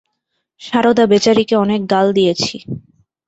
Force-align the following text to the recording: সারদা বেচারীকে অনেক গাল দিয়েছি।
সারদা 0.61 1.05
বেচারীকে 1.11 1.55
অনেক 1.55 1.81
গাল 1.93 2.07
দিয়েছি। 2.17 2.55